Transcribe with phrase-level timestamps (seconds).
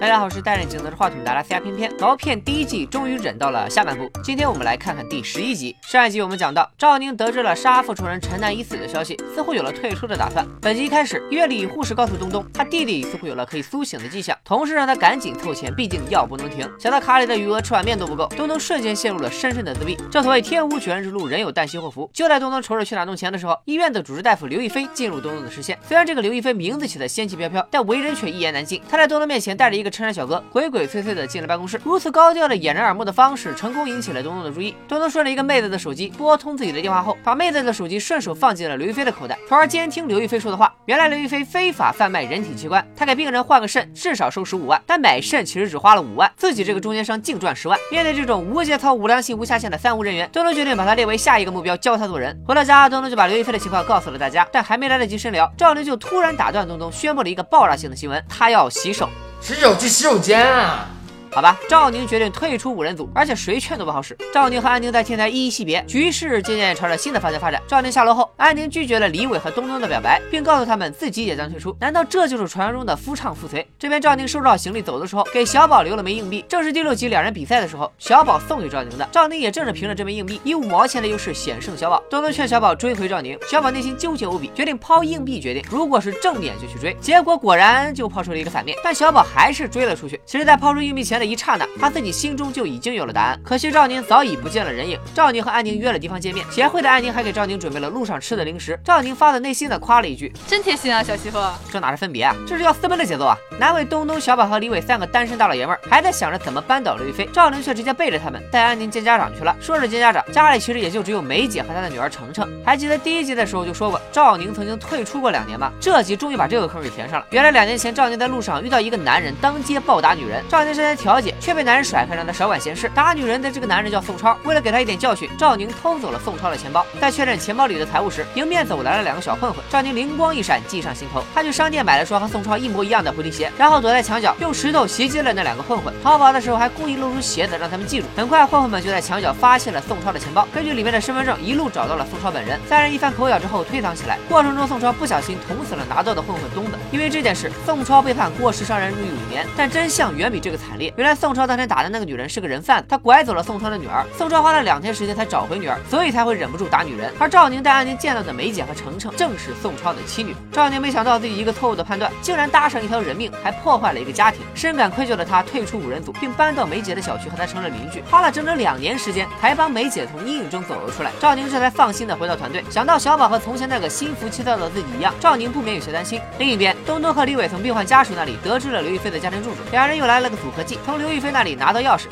[0.00, 1.92] 大家好，我是戴眼镜子的话筒的拉斯加偏偏。
[1.98, 5.74] 毛片第一季终于忍到了下半部，今天我们来看看第十一集。
[5.82, 10.46] 上一集我们讲到，赵宁得知了杀父仇人陈楠已死的消息，似乎有了退出的打算。
[10.62, 16.64] 本集一开始，医院里护士告诉东东，他弟弟似乎有了可以苏醒的迹象，同时让他赶紧凑钱，毕竟药不能停。
[16.78, 19.96] 想到卡里的余额吃碗面都不够，东东瞬间陷入了深深的自闭。
[20.12, 22.08] 正所谓天无绝人之路，人有旦夕祸福。
[22.14, 25.76] 就在东东愁着去哪弄钱的时候，医院的主治大夫刘亦菲进入东东的视线。
[25.88, 28.80] 虽然这个刘亦菲名字起的仙气飘飘，但为人却一言难尽。
[28.88, 31.80] 他在东东面前带着一个衬衫小哥，鬼鬼祟祟的进了办公室。
[31.84, 34.74] 如此高调的掩人耳目的方式，成功引起了东东的注意。
[34.88, 40.74] 东东顺着一个妹子的手机拨通自己的电话后，把妹子的手机顺手放进了刘亦菲的口袋，从而监听刘亦菲说的话。
[40.86, 47.78] 原来刘亦菲非法贩卖人体器官，她给病人换个肾至少收十五万，但买肾其实只花了五万，自己这个中间商净赚十万。
[47.90, 52.38] 面对这种无节操、无良心、无下限的三无人员，东东决定把他列为下一个目标，教他做人。
[52.46, 59.08] 回到家，东东就把刘亦菲的情况告诉了大家，但还没来得及深聊，赵宁就突然打断东东，宣布了一个爆炸性的新闻：他要洗手。
[59.40, 60.88] 洗手去洗手间啊！
[61.32, 64.16] 好吧，赵宁决定退出五人组，而且谁劝都不好使。
[64.32, 67.62] 赵宁和安宁在天台依依惜别，局势渐渐朝着新的方向发展。
[67.66, 71.76] 赵宁下楼后，安宁拒绝了李伟和东东的表白，并告诉他们自己也将退出。
[71.80, 73.66] 难道这就是传说中的夫唱妇随？
[73.78, 79.08] 这边赵宁收拾好行李走的时候，给小宝留了枚硬币，正是第六集两人比赛的时候，小宝送给赵宁的。
[79.12, 82.02] 赵宁也正是凭着这枚硬币，以五毛钱的优势险胜小宝。
[82.10, 86.96] 东东劝小宝追回赵宁，小宝内心纠结无比，决定抛硬币决定，如果是正面就去追。
[87.00, 90.20] 结果果然就抛出了一个反面，但小宝还是追了出去。
[90.24, 91.90] 其实，在抛出硬币前的一刹那，他。
[91.98, 94.96] 自己心中就已经有了答案，可惜赵宁早已不见了人影。
[95.14, 98.78] 赵宁和安宁约了地方见面，贤惠的安宁还给赵宁准备了路上吃的零食。
[98.84, 101.40] 赵宁发自内心的夸了一句：“真贴心啊，小媳妇。”
[101.72, 103.36] 这哪是分别啊，这是要私奔的节奏啊！
[103.58, 109.56] 难为东东、小宝和李伟三个单身大老爷们儿还在想着怎么扳倒刘亦菲，赵宁却直接背着他们带安宁见家长去了。
[109.60, 112.48] 说是见家长，家里其实也就只有梅姐和她的女儿程程。
[112.64, 115.72] 还记得第一集的时候就说过，赵宁曾经退出过两年吗？
[115.80, 117.26] 这集终于把这个坑给填上了。
[117.30, 122.76] 原来两年前赵宁在路上遇到一个男人当街暴打女人，赵宁上前调解，却被男人甩开，让他少管闲。
[122.76, 126.84] 事打女人的这个男人叫宋超，为了给他一点教训，赵宁偷走了宋超的钱包。
[127.00, 129.64] 在确认钱包里的财物时，迎面走来了两个小混混。
[129.70, 135.94] 赵宁灵光一闪，计上心头，他去商店买了双和宋超一模一样的回力鞋，然后躲在墙角用石头袭击了那两个混混。
[136.02, 138.06] 逃跑的时候还故意露出鞋子让他们记住。
[138.14, 142.60] 很快，混混们就在墙角发现了宋超的钱包，根据里面的身份证一路找到了宋超本人。
[142.68, 146.72] 三人一番口角之后推搡起来，过程中宋超不小心捅死了拿刀的混混东子。
[146.92, 149.46] 因为这件事，宋超被判过失伤人入狱五年。
[149.56, 150.92] 但真相远比这个惨烈。
[150.98, 153.40] 原来宋超当天打的那个女人是个人贩子，他拐走了。
[153.40, 157.12] 宋超的女儿，宋超花了两天时间才找回女儿，所以才会忍不住打女人。
[157.20, 160.34] 而赵宁带安宁见到的梅姐和程程，正是宋超的妻女。
[160.50, 164.40] 赵宁没想到自己一个错误的判断，竟然搭上一条人命，还破坏了一个家庭。
[164.56, 171.12] 深感愧疚的他退出五人组，并搬到梅姐的小区和她成了邻居，花了整整两年时间，才帮梅姐从阴影中走了出来。
[171.20, 172.64] 赵宁这才放心的回到团队。
[172.68, 176.20] 想到小宝和从前那个心浮气躁的自己一样，赵宁不免有些担心。
[176.40, 182.06] 另一边，东东和李伟从病患家属那里得知了刘亦菲的家庭住址，两人又来了个组合技，从刘亦菲那里拿到钥匙。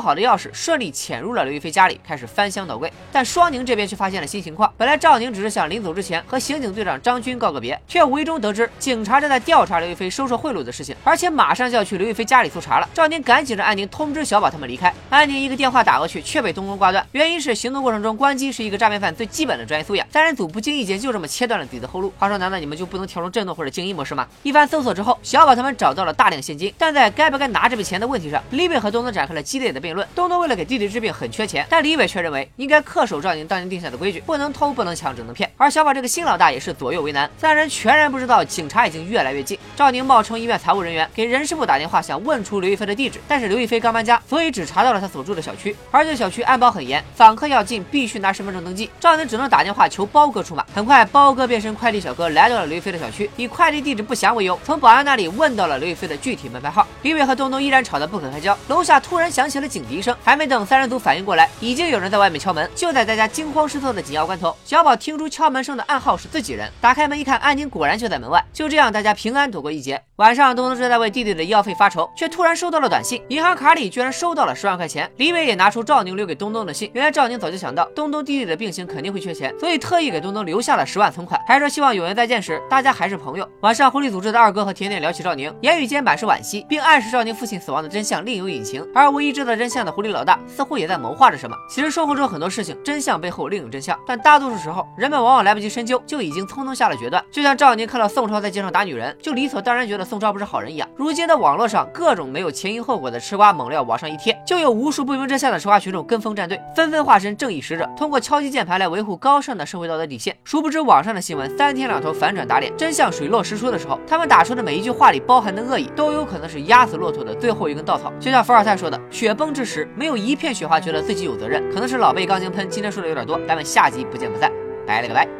[0.00, 2.92] 好的钥匙顺利潜入了刘亦菲家里，开始翻箱倒柜。
[3.12, 4.72] 但双宁这边却发现了新情况。
[4.76, 12.88] 本来赵宁只是想临走之前和刑警队长张军告个别，却无意中得知警察正在调查刘亦菲收受贿赂的事情，而且马上就要去刘亦菲家里搜查了。
[12.94, 14.92] 赵宁赶紧让安宁通知小宝他们离开。
[15.10, 20.06] 安宁一个电话打过去，却被东东挂断，原因是行动过程中关机是一个诈骗犯最基本的专业素养。
[20.10, 22.12] 三人组不经意间就这么切断了自己的后路。
[22.18, 24.26] 话说，难道你们就不能调成震动或者静音模式吗？
[24.42, 30.06] 一番搜索之后，小宝他们找到了大量现金，但在该不该拿这笔钱的问题上，李伟和东东展开了激烈的辩论。
[30.14, 35.50] 东东为了给弟弟治病很缺钱，但李伟却认为应该恪守赵宁当年定下的规矩，不能偷不能抢，只能骗。
[35.56, 39.58] 而小宝这个新老大也是左右为难，三人全然不知道警察已经越来越近。
[39.76, 48.90] 赵宁冒充医院财务人员给人事部打电话，想问出刘亦菲的地址，但是刘亦菲刚搬家，所以只查到了她所住的小区，而且小区安保很严，访客要进必须拿身份证登记。
[49.00, 50.64] 赵宁只能打电话求包哥出马。
[50.74, 56.86] 很快，包哥变身快递小哥来到了刘亦菲的小区，以快递地址不详为由，从保安那里问到了刘亦菲的具体门牌号。
[57.02, 60.88] 李伟和东东依然吵得不可开交，楼下突然响起了警警笛声，还没等三人。
[60.88, 62.66] 组反应过来，已经有人在外面敲门。
[62.74, 68.42] 就在大家惊慌失措的紧要关头，小宝听出敲门声的暗号是自己人，打开门一看，安宁果然就在门外。
[68.54, 70.02] 就这样，大家平安躲过一劫。
[70.16, 75.10] 晚上，东东正在为弟弟的医药费发愁，却突然收到了短信，银行卡里居然收到了十万块钱。
[75.18, 83.46] 李伟也拿出赵宁留给东东的信，原来赵宁早就想到东东弟弟的病情肯定会缺钱，所以特意给东东留下了十万存款，还说希望有缘再见时大家还是朋友。
[83.60, 88.82] 晚上，狐狸组织的二哥和甜甜聊起赵宁，言语间满是惋惜，并暗示赵宁父亲死亡的真相另有隐情。
[88.94, 89.48] 而唯一知道。
[89.48, 91.54] 了真相的狐狸老大似乎也在谋划着什么。
[91.68, 97.22] 其实生活中很多事情，真相背后另有真相，但大多数时候，人们往往来不及深究，就已经匆匆下了决断。
[97.30, 100.88] 就像赵宁看到宋超在街上打女人，就理所当然觉得宋超不是好人一样。
[100.96, 110.34] 如今的网络上，各种没有前因后果的吃瓜猛料往上一贴，就有无数不明真相的吃瓜群众跟风站队，纷纷化身正义使者，通过敲击键盘来维护高尚的社会道德底线。
[110.44, 118.10] 殊不知，网上的新闻三天两头反转打脸，真相水落石出的时候，他们打出的每一句话里包含的恶意，都有可能是压死骆驼的最后一根稻草。
[118.18, 124.50] 就像伏尔泰说的：“雪崩之时，没有一片雪花觉得自己有责任。”可能是老被钢筋喷，今天说的有点多，咱们下集不见不散，
[124.86, 125.37] 拜了个拜。